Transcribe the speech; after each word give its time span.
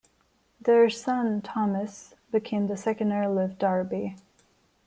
Their 0.59 0.89
son, 0.89 1.43
Thomas, 1.43 2.15
became 2.31 2.65
the 2.65 2.75
second 2.75 3.11
Earl 3.11 3.37
of 3.37 3.59
Derby. 3.59 4.15